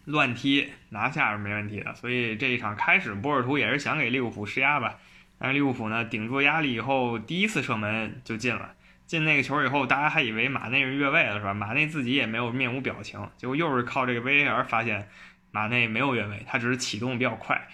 [0.05, 1.93] 乱踢，拿下是没问题的。
[1.93, 4.95] 所以这一场开始，波尔图也是想给利物浦施压吧。
[5.37, 8.73] 但是利物浦呢，顶住压力以后，第一次射门就进了。
[9.05, 11.53] 进那个球以后，大家还以为马内是越位了，是吧？
[11.53, 15.07] 马内自己也没有面无表情，结果又是靠这个 VAR 发现
[15.53, 17.69] 马内没有越位，他只是启动比较快。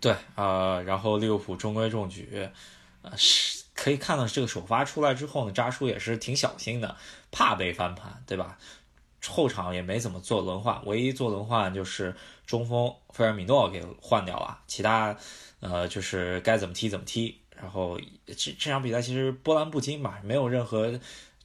[0.00, 2.48] 对，呃，然后利物浦中规中矩，
[3.02, 3.58] 呃是。
[3.80, 6.96] 可以看到这个首发出来之后呢，扎叔也是挺小心的，
[7.30, 8.58] 怕被翻盘，对吧？
[9.28, 12.12] 后场也没怎么做轮换，唯一做轮换就是
[12.44, 15.16] 中锋费尔米诺给换掉了，其他
[15.60, 17.40] 呃就是该怎么踢怎么踢。
[17.56, 20.98] 然后这这场比赛其实波澜不惊吧，没有任何。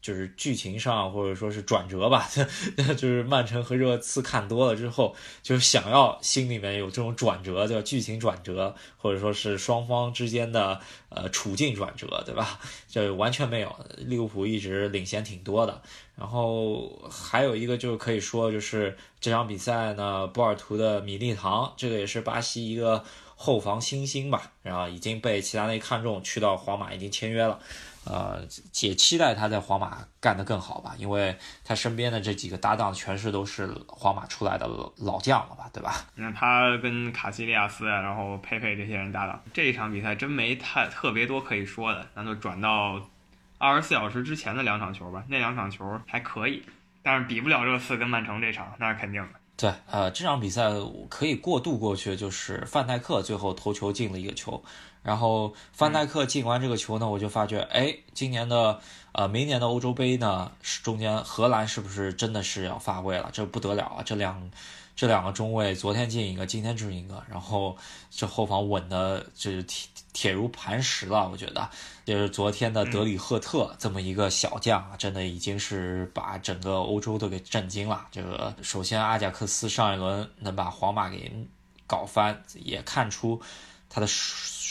[0.04, 2.30] 就是剧情上或者说是转折吧，
[2.98, 12.60] 就是曼城和热刺看多了之后，就想要心里面有这种转折，叫剧情转折，或者说是双方之间的呃处境转折，对吧？
[12.90, 15.82] 就完全没有，利物浦一直领先挺多的。
[16.18, 23.06] 然后还有一个就是可以说，就是这场比赛呢，波尔图的米利唐，这个也是巴西一个
[23.38, 27.58] 后防新星吧，然后已经被齐达内看中，去到皇马已经签约了。
[28.06, 28.46] 呃，
[28.82, 36.06] 也期待他在皇马干得更好吧，因为他身边的这几个搭档全是都是皇马出来的老将了吧，对吧？
[36.16, 43.00] 那他跟卡西利亚斯啊，然后佩佩这些人搭档，这一场比赛真没太特别多可以说的，那就转到
[43.58, 46.62] 二十四小时之前的两场球吧，那两场球还可以，
[47.02, 49.40] 但是比不了热刺跟曼城这场，那是肯定的。
[49.56, 50.64] 对，呃，这场比赛
[51.10, 54.62] 可以过渡过去，就是范戴克最后头球进了一个球。
[55.04, 58.80] 然后范戴克进完这个球呢，我就发觉，哎，今年的
[59.12, 63.30] 呃，明年的欧洲杯呢，是中间荷兰是不是真的是要发威了？
[63.32, 64.04] 这不得了啊！
[64.04, 64.50] 这两
[64.96, 67.76] 这两个中卫，昨天进一个，今天进一个，然后
[68.10, 71.28] 这后防稳的，就是铁铁如磐石了。
[71.30, 71.70] 我觉得，
[72.06, 78.08] 就是昨天的德里赫特这么一个小将啊，真的已经是把整个欧洲都给震惊了。
[78.10, 81.32] 这个首先阿贾克斯上一轮能把皇马给
[81.86, 83.42] 搞翻，也看出
[83.94, 84.08] 他的。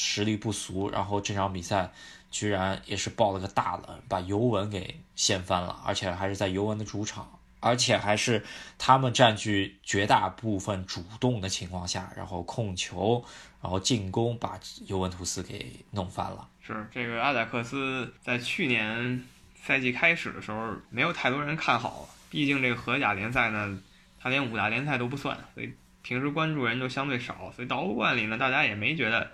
[0.05, 1.91] 实力不俗，然后这场比赛
[2.31, 8.45] 居然也是爆了个大冷，把尤文给掀翻了，而且还是在尤文的主场，而且还是
[8.77, 13.25] 他们占据绝大部分主动的情况下，然后控球，
[13.63, 16.47] 然后进攻，把尤文图斯给弄翻了。
[16.61, 23.79] 是这个阿贾克斯在去年赛季开始的时候没有太多人看好，毕竟这个荷甲联赛呢，
[24.21, 25.73] 他连五大联赛都不算，所以
[26.03, 29.31] 平时关注人就相对少，所以到欧冠里呢，大家也没觉得。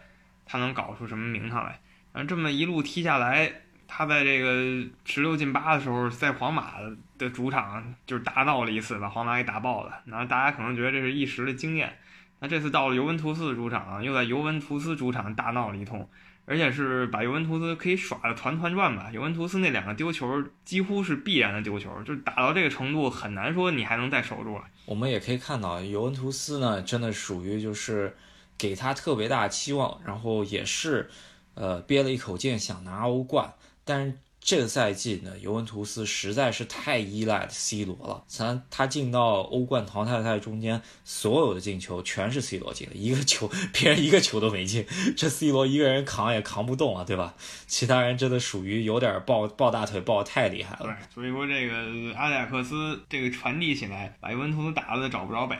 [0.50, 1.78] 他能搞出什么名堂来？
[2.10, 3.52] 然后这么一路踢下来，
[3.86, 6.76] 他在这个十六进八的时候，在皇马
[7.18, 10.00] 的主场就是大闹了一次，把皇马给打爆了。
[10.06, 11.98] 然后大家可能觉得这是一时的经验，
[12.38, 16.08] 那这次到了尤文图斯主场，又在尤文图斯主场大闹了一通，
[16.48, 19.10] 而且是把尤文图斯可以耍的团团转吧。
[19.12, 24.64] 尤文图斯那两个丢球几乎是必然的丢球，就是打到这个程度，很难说你还能再守住了。
[24.86, 28.16] 我们也可以看到，尤文图斯呢，真的属于就是
[28.56, 31.10] 给他特别大期望，然后也是
[31.54, 33.52] 呃憋了一口劲想拿欧冠，
[33.84, 34.14] 但是。
[34.48, 38.24] 这个赛季呢，尤文图斯实在是太依赖 C 罗了。
[38.26, 47.34] 咱他进到欧冠淘汰赛中间，所有的进球全是 C 罗进的，一个球 别人一个球都没进，这 C 罗一个人扛也扛不动啊，对吧？
[47.66, 50.96] 其他人真的属于有点抱抱大腿抱太厉害了。
[51.14, 51.74] 所以说这个
[52.16, 55.58] 阿贾克斯这个传递起来，把尤文图斯打的找不着北。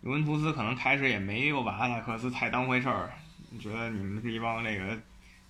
[0.00, 3.12] 尤文图斯可能开始也没有把阿贾克斯太当回事儿，
[3.60, 4.98] 觉得你们是一帮这个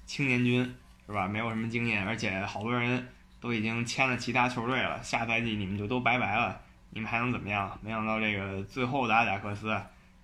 [0.04, 0.74] 青年军。
[1.12, 1.28] 是吧？
[1.28, 3.06] 没有什么经验，而且好多人
[3.38, 7.78] 都已经签了其他球队了，下赛季你们就都拜拜了，你们还能怎么样？
[7.82, 9.78] 没想到这个最后的阿贾克斯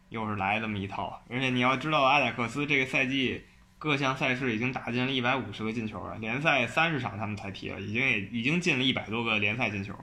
[0.09, 3.45] 又是来这么一套，而且你要知道，阿贾克斯这个赛季
[3.77, 9.95] 各项赛事已经打进了一百五十个进球了，联赛三十场他们才踢了，已经也已经进了一百多个联赛进球，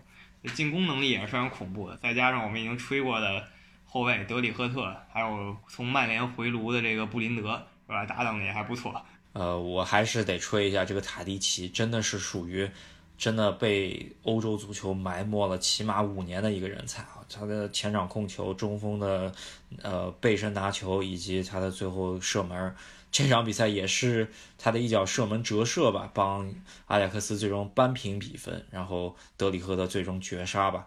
[0.54, 1.98] 进攻能力也是非常恐怖的。
[1.98, 3.44] 再加上我们已经吹过的
[3.86, 8.06] 后卫德里赫特，还有从曼联回炉的这个布林德，是吧？
[8.06, 9.04] 搭档的也还不错。
[9.36, 12.72] 呃，我还是得吹一下这个塔迪奇，真的是属于
[13.18, 17.20] 真的被欧洲足球埋没了起码五年的一个人才啊！
[17.30, 19.34] 他的前场控球、中锋的
[19.82, 22.74] 呃背身拿球，以及他的最后射门，
[23.12, 26.50] 这场比赛也是他的一脚射门折射吧，帮
[26.86, 30.86] 阿贾克斯最终扳平比分，然后德里赫的最终绝杀吧。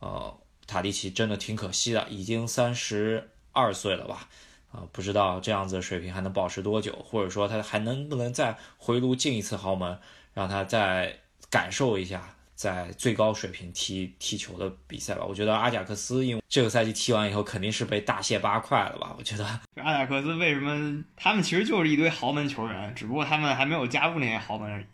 [0.00, 4.28] 呃，塔迪奇真的挺可惜的，已经三十二岁了吧。
[4.72, 9.98] 啊，不知道这样子的水平还能保持多久，或者说他还能不能再回炉进一次豪门，
[10.34, 12.22] 让他再感受一下
[12.54, 15.24] 在最高水平踢踢球的比赛吧。
[15.24, 19.14] 我觉得阿贾克斯因为这个赛季踢完以后肯定是被大卸八块了吧。
[19.18, 19.44] 我觉得
[19.82, 24.86] 阿贾克斯为什么他们其实就是一堆豪门球员，只不过他们还没有加入那些豪门而已，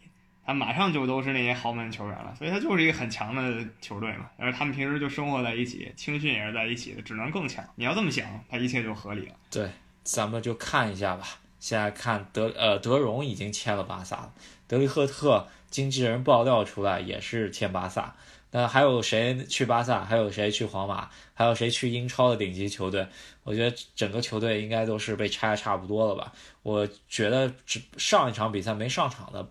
[0.45, 4.31] 他马上就都是那些豪门球员了，所以他就是一个很强的球队嘛。
[4.37, 7.65] 而他们平时就生活在一起，青训也是在一起的，只能更强。
[7.77, 9.35] 你要这么想，他一切就合理了。
[9.51, 9.71] 对。
[10.05, 11.25] 咱们就看一下吧。
[11.61, 14.33] 现在看德呃德容已经签了巴萨了，
[14.67, 18.13] 德里赫特经纪人爆料出来也是签巴萨。
[18.51, 20.05] 那还有谁去巴萨？
[20.05, 21.09] 还有谁去皇马？
[21.35, 23.07] 还有谁去英超的顶级球队？
[23.45, 26.33] 我觉得整个球队应该都是被拆的差不多了吧。
[26.65, 29.49] 我觉得只上一场比赛没上场的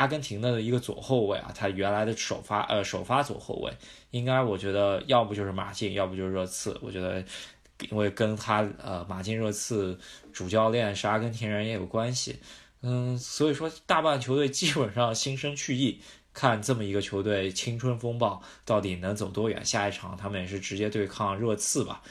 [0.00, 3.72] 阿根廷的一个左后卫啊，他原来的首发呃首发左后卫，
[4.10, 6.78] 应该我觉得要不就是马竞，要不就是热刺。
[6.82, 7.24] 我觉得。
[7.90, 9.98] 因为跟他呃马竞热刺
[10.34, 12.38] 主教练是阿根廷人也有关系，
[12.82, 15.98] 嗯，所以说大半球队基本上新生去意，
[16.34, 19.64] 看这么一个球队青春风暴到底能走多远。
[19.64, 22.02] 下一场他们也是直接对抗热刺吧，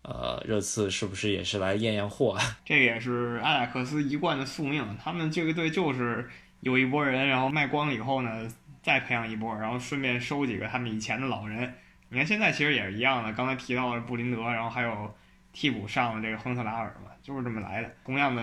[0.00, 2.32] 呃，热刺是不是也是来验验货？
[2.32, 6.26] 啊这也是阿贾克斯一贯的宿命，他们这个队就是
[6.60, 11.74] 有一波人，然后卖光了以后呢，再培养一波，然后顺便收几个他们以前的老人。
[12.08, 15.14] 你看现在其实也是一样的，刚才提到了布林德，然后还有
[15.52, 18.42] 替补上的这个亨特拉尔嘛，就是这么来的，同样的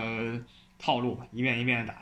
[0.78, 1.94] 套路，一遍一遍的打。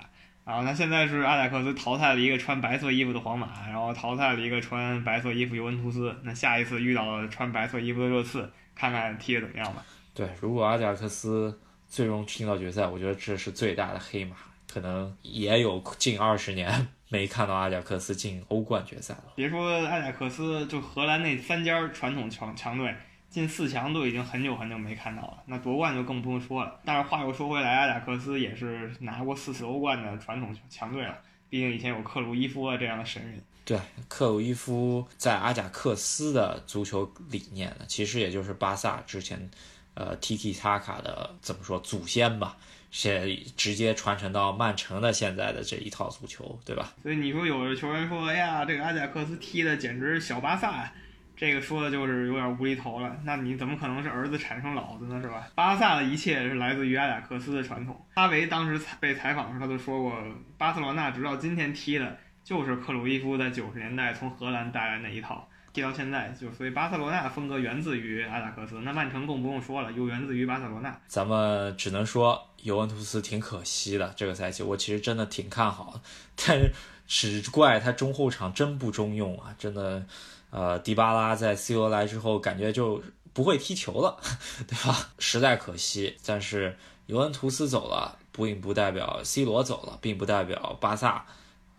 [0.44, 6.14] 然后那现在是阿贾克斯淘汰了一个穿白色衣服的皇马，然后淘汰了一个穿白色衣服尤文图斯。
[6.22, 9.82] 那下一次遇到了穿白色衣服的热刺，看看踢得怎么样吧。
[10.12, 14.36] 对，如果阿贾克斯最终踢到决赛，我觉得这是最大的黑马，
[14.72, 16.88] 可能也有近二十年。
[17.10, 19.34] 没看到阿贾克斯进欧冠决赛了。
[19.36, 22.92] 别说阿贾克斯，就荷兰那三家传统强强队
[23.30, 25.42] 进四强都已经很久很久没看到了。
[25.46, 26.80] 那夺冠就更不用说了。
[26.84, 31.16] 但是话又说回来，阿贾克斯也是拿过四次欧冠的传统强队了。
[31.48, 33.40] 毕竟以前有克鲁伊夫啊这样的神人。
[33.64, 39.48] 对，克鲁伊夫在阿贾克斯的足球理念呢，其实也就是巴萨之前，
[39.94, 42.56] 呃，Tiki Taka 的怎么说祖先吧。
[42.96, 46.92] 是直接传承到曼城的现在的这一套足球，对吧？
[47.02, 50.88] 所以你说有的球员说：“哎呀，这个阿贾克斯踢的简直小巴萨。”
[51.36, 53.20] 这个说的就是有点无厘头了。
[53.24, 55.20] 那你怎么可能是儿子产生老子呢？
[55.20, 55.48] 是吧？
[55.56, 58.00] 巴萨的一切是来自于阿贾克斯的传统。
[58.14, 60.16] 哈维当时被采访时候，他就说过，
[60.56, 65.48] 巴塞罗那直到今天踢的就是克鲁伊夫在九十年代从荷兰带来那一套。
[65.72, 70.96] 踢到现在，就所以巴塞罗那风格源自于阿贾克斯，那曼城更不用说了，又源自于巴塞罗那。
[71.08, 76.00] 咱们只能说尤文图斯挺可惜的，这个赛季我其实真的挺看好，
[76.34, 76.58] 但
[77.06, 80.06] 是只怪他中后场真不中用啊，真的，
[80.48, 83.02] 呃，迪巴拉在 C 罗来之后感觉就
[83.34, 84.18] 不会踢球了，
[84.66, 85.10] 对吧？
[85.18, 86.16] 实在可惜。
[86.24, 91.26] 但是尤文图斯走了，并不代表 C 罗走了，并不代表巴萨，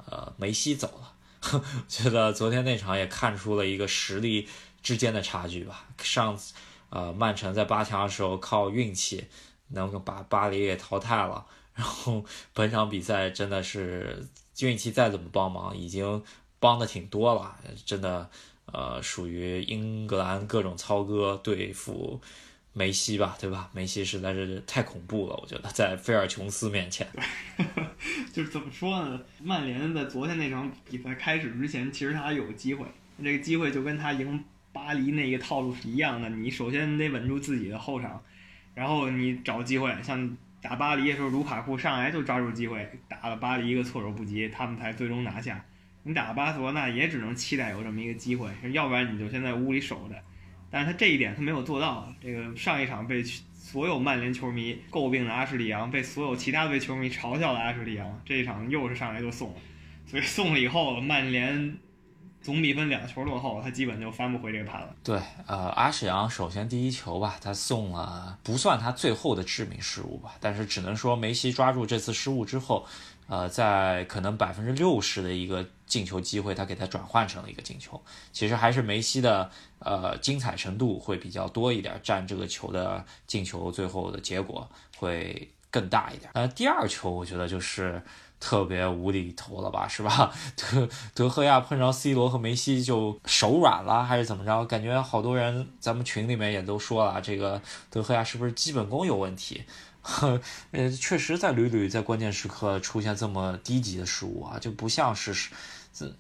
[0.06, 1.64] 呃，梅西走了。
[1.90, 4.48] 觉得昨天那场也看出了一个实力
[4.84, 5.88] 之间的差距吧。
[5.98, 6.38] 上
[6.92, 9.26] 呃，曼城在八强的时候靠运气
[9.70, 14.28] 能够把巴黎给淘汰了，然后本场比赛真的是
[14.60, 16.24] 运气再怎么帮忙，已经
[16.60, 18.30] 帮的挺多了，真的，
[18.66, 22.22] 呃，属于英格兰各种操戈对付。
[22.78, 23.70] 梅西吧，对吧？
[23.72, 27.08] 梅西实在是太恐怖了，我觉得在菲尔琼斯面前，
[28.34, 29.18] 就是怎么说呢？
[29.42, 32.86] 曼联在昨天那场比赛开始之前，其实他有机会，
[33.24, 34.44] 这个机会就跟他赢
[34.74, 36.28] 巴黎那个套路是一样的。
[36.28, 38.22] 你首先得稳住自己的后场，
[38.76, 45.64] 然后你找机会，像打巴黎的时候，卢卡库上来就抓住机会，打了巴黎一个措手不及，他们才最终拿下。
[46.04, 50.16] 你打巴塞罗那也只能期待有这么一个机会，要不然你就先在屋里守着。
[50.70, 52.14] 但是他这一点他没有做到。
[52.22, 59.56] 这个上一场被所有曼联球迷诟病的阿什利杨，被所有其他队球迷嘲笑的阿什利杨，这一场又是上来就送了。
[60.06, 61.78] 所以送了以后，曼联
[62.46, 64.96] 总比分两球落后，他基本就翻不回这个盘了。
[65.04, 72.86] 对，呃，阿什扬首先第一球吧，他送了不算他最后的致命失误吧，但是只能说梅西抓住这次失误之后。
[73.28, 78.00] 呃，在可能百分之六十的一个进球机会，他给他转换成了一个进球。
[78.32, 86.30] 其实还是梅西的呃精彩程度会比较多一点，占这个球的进球最后的结果会更大一点。
[86.36, 88.00] 呃，第二球我觉得就是
[88.46, 90.32] 特别无厘头了吧， 是吧？
[90.56, 94.64] 德德赫亚碰上 C 罗和梅西就手软了，还是怎么着？
[94.66, 99.64] 感觉好多人咱们群里面也都说了，这个德赫亚是不是基本功有问题？
[100.70, 105.50] 呃，确实在屡屡在关键时刻出现这么低级的失误啊，就不像是，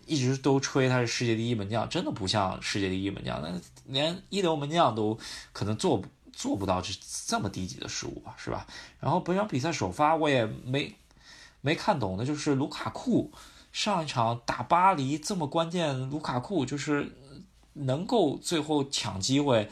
[0.07, 5.15] 一直都吹他是世界第一门将，真的不像世界第一门将，那连一流门将都
[5.53, 6.91] 可能做不做不到这
[7.27, 8.65] 这么低级的失误吧，是吧？
[8.99, 10.91] 然后本场比赛首发我也没
[11.65, 13.31] 没看懂的就是卢卡库
[13.71, 17.11] 上一场打巴黎这么关键，卢卡库就是
[17.73, 19.67] 能够最后抢机会。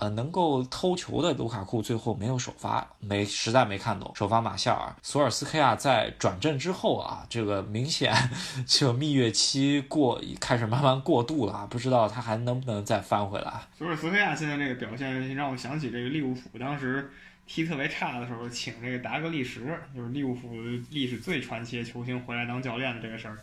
[0.00, 4.12] 呃，能够偷球的卢卡库最后没有首发，没实在没看懂。
[4.14, 8.12] 首发马夏尔、索尔斯克亚在转正之后啊，这个明显
[8.66, 13.52] 就蜜月期过，开始慢慢过渡了，不知道他还能不能再翻回来。
[13.76, 17.10] 索尔斯克亚现在这个表现让我想起这个利物浦当时
[17.46, 19.60] 踢特别差的时候，请这个达格利什，
[19.94, 20.48] 就是利物浦
[20.90, 23.38] 历史最传奇的球星回来当教练的这个事儿，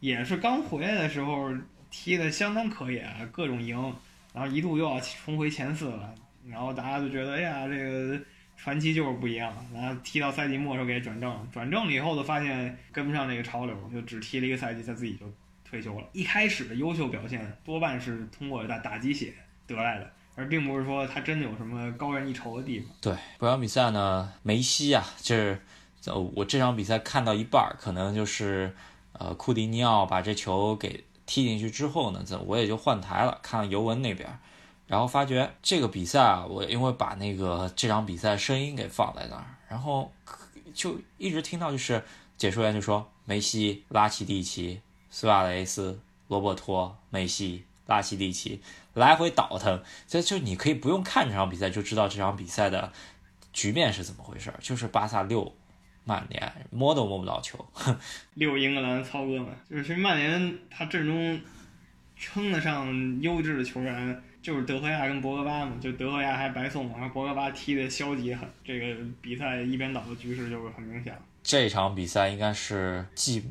[0.00, 1.50] 也是刚回来的时候
[1.90, 3.94] 踢的相当可以啊，各种赢。
[4.38, 6.14] 然后一度又要重回前四了，
[6.48, 8.16] 然后大家就觉得，哎呀，这个
[8.56, 9.52] 传奇就是不一样。
[9.74, 15.26] 然后踢到赛季末时候给转正，转正了以后就发现跟不上这个潮流，就只踢了一个赛季，他自己就
[15.68, 16.06] 退休了。
[16.12, 19.34] 一开始的优秀表现多半是通过打打鸡血
[19.66, 22.88] 得来的，而并不是说他真的有什么高人一筹的地方。
[23.00, 25.60] 对，本场比赛呢，梅西啊，就是
[26.36, 28.72] 我这场比赛看到一半，可能就是
[29.14, 31.04] 呃库蒂尼奥把这球给。
[31.28, 34.40] 踢进去之后呢，这我也就换台了，看尤文那边，
[34.86, 40.10] 然后发觉这个比赛啊，我因为把那个这场比赛声音给放在那儿，然后
[40.72, 42.02] 就一直听到就是
[42.38, 48.62] 解说员就说梅西、拉奇蒂奇、苏亚雷斯、罗伯托、梅西、拉奇蒂奇
[48.94, 52.90] 来回倒腾，这就你可以不用看这场比赛就知道这场比赛的
[53.52, 55.52] 局面是怎么回事，就是巴萨六。
[56.08, 57.62] 曼联摸都摸不到球，
[58.32, 61.38] 六英格兰操哥们，就是其实曼联他阵中
[62.16, 71.14] 称得上优质的球员就是德赫亚跟博格巴嘛，就德赫亚还白送，然后博格巴踢的消极很，这个比赛一边倒的局势就是很明显。
[71.42, 73.44] 这场比赛应该是继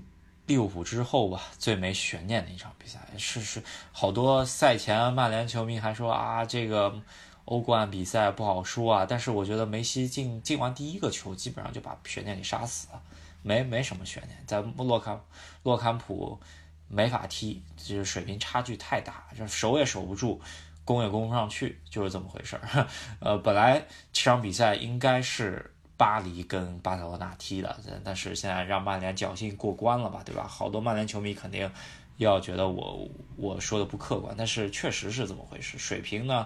[0.47, 6.99] 利物浦之后吧最没悬念的一场比赛，是是好多赛前曼联球迷还说啊这个。
[7.47, 13.01] 欧冠比赛不好说啊，但是我觉得梅西进进完第一个球，基本上就把悬念给杀死了，
[13.41, 15.17] 没没什么悬念，在洛坎
[15.63, 16.37] 洛坎普
[16.89, 20.41] 没法踢，就是水平差距太大，就守也守不住，
[20.83, 22.87] 攻也攻不上去，就是这么回事儿。
[23.21, 23.79] 呃，本来
[24.11, 30.45] 这场比赛应该是巴黎跟巴塞罗那踢的，但是现在让曼联侥幸过关了吧，对吧？
[30.45, 31.71] 好多曼联球迷肯定
[32.17, 36.45] 要觉得我我说的不客观，但是确实是这么回事，水平呢？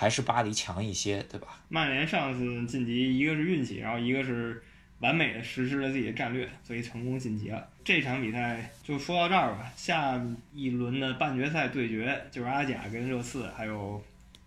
[0.00, 1.58] 还是巴黎强一些，对吧？
[1.68, 4.62] 曼联上次晋级，一个是运气，然后一个是
[5.00, 7.68] 完美的实施了自己的战略，所以成功晋级了。
[7.84, 9.72] 这场比赛就说到这儿吧。
[9.74, 10.24] 下
[10.54, 14.00] 一轮的半决赛对决就是阿贾跟热刺，还有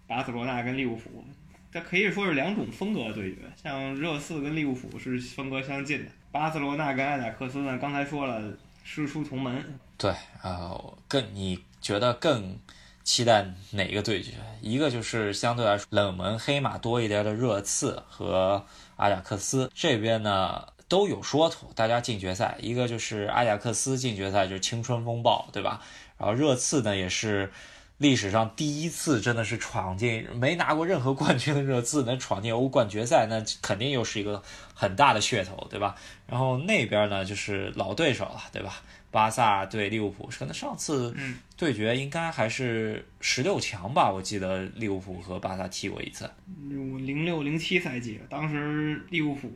[0.07, 1.21] 巴塞罗那跟利物浦，
[1.69, 3.41] 这可以说是两种风格的对决。
[3.61, 9.61] 像热刺跟利物浦是风格相近的，巴塞罗那跟阿贾克斯呢，刚才说了师出同门。
[9.97, 12.57] 对，呃，更你觉得更？
[13.03, 14.31] 期待哪个对决？
[14.61, 18.65] 一个就是相对来说冷门黑马多一点的热刺和
[18.97, 22.57] 阿贾克斯这边呢都有说头，大家进决赛。
[22.59, 25.81] 一个就是阿贾克斯进决赛就是青春风暴，对吧？
[26.17, 27.51] 然后热刺呢也是
[27.97, 34.43] 历史上第一次真的是闯进没拿过任何冠军的热刺能 闯进欧冠决赛，那肯定又是一个
[34.75, 35.95] 很大的噱头，对吧？
[36.27, 38.81] 然后那边呢就是老对手了，对吧？
[39.11, 41.13] 巴萨对利物浦，可能上次
[41.57, 44.09] 对决应该还是十六强吧？
[44.09, 46.31] 我记得利物浦和巴萨踢过一次，
[46.69, 49.51] 零六零七赛季，当时利物浦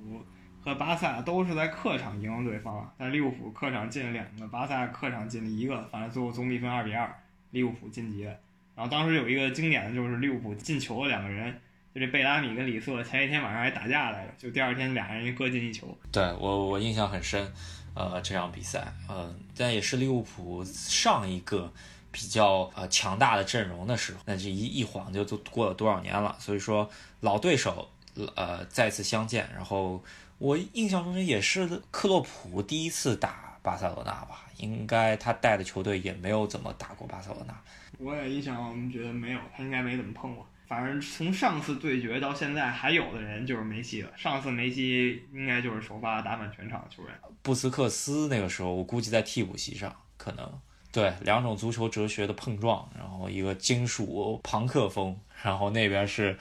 [0.60, 7.10] 和巴萨都是在客场赢了对方，但利物浦客场进了两个，巴萨客场进了一个，反正最后总比分二比二，
[7.52, 8.36] 利物浦晋级了。
[8.76, 11.54] 然后当时有一个经典的就是利物浦进球的两个人，
[11.94, 15.98] 就这贝拉米跟里瑟，前一天晚上还打架来着，就第二天俩人各进一球。
[16.12, 17.50] 对我我印象很深。
[17.96, 21.72] 呃，这场比赛，呃，但也是利物浦上一个
[22.12, 26.36] 比较呃强大的阵容的时候，那这一一晃就都过了多少年了？
[26.40, 26.90] 所以说
[27.22, 27.90] 老对手
[28.36, 30.04] 呃再次相见，然后
[30.38, 34.42] 我印象中也是克洛普第一次打巴塞罗那吧？
[34.58, 37.54] 应该他带的球队也没有怎么打过巴塞罗那。
[37.98, 40.46] 我也印象觉得没有，他应该没怎么碰过。
[40.68, 44.12] 反正从上次对决到现在，还有的人就是梅西了。
[44.18, 47.14] 上次梅西应该就是首发打满全场的球员。
[47.42, 50.52] 布斯克斯那个时候，我估计在替补席上，可能
[50.92, 56.38] 对两种足球哲学的碰撞，然后一个金属朋克风，然后那边是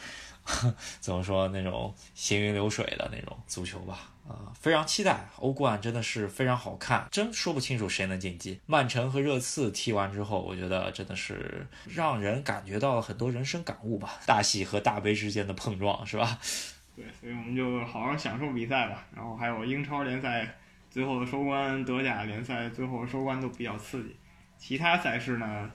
[1.00, 4.10] 怎么说那种行云流水的那种足球吧。
[4.26, 8.58] 啊，非常期待欧冠，真的是非常好看，真说不清楚谁能晋级。
[8.64, 14.18] 曼城和热刺踢完之后，我觉得真的是让人感觉到了很多人生感悟吧。
[14.26, 16.38] 大喜和大悲之间的碰撞，是吧？
[16.96, 19.04] 对，所以我们就好好享受比赛吧。
[19.14, 20.48] 然后还有英超联赛
[20.90, 24.16] 最后的收官，德甲联赛最后的收官都比较刺激。
[24.56, 25.70] 其他赛事呢，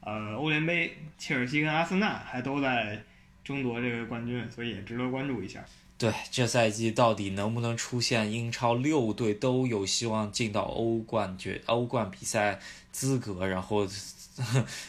[0.00, 3.04] 呃，欧联杯，切尔西跟阿森纳还都在
[3.44, 5.64] 争夺这个冠军，所以也值得关注一下。
[5.96, 12.58] 对，这赛季到底能不能出现英超六队都有希望进到欧冠决欧冠比赛
[12.90, 13.86] 资格，然后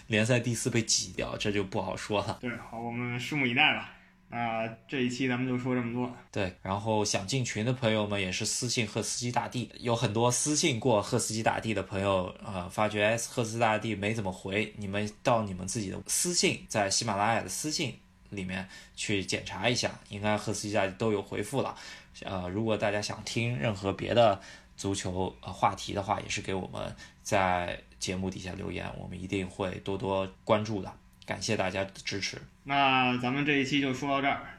[0.07, 2.37] 联赛第四被挤掉，这就不好说了。
[2.39, 3.93] 对，好，我们拭目以待吧。
[4.29, 6.09] 那这一期咱们就说这么多。
[6.31, 17.95] 对，然后想进群的朋友们也是私信赫斯基大帝，有很多私信过赫斯基大帝的朋友呃，发觉赫斯大帝没怎么回，你们到你们自己的私信，在喜马拉雅的私信。
[18.31, 21.73] 里面去检查一下，应该赫斯基家都有回复了。
[22.23, 24.41] 呃，如果大家想听任何别的
[24.75, 30.91] 足球话题的话，也是给我们在节目底下留言，我们一定会多多关注的。
[31.25, 32.41] 感谢大家的支持。
[32.63, 34.57] 那咱们这一期就说到这儿。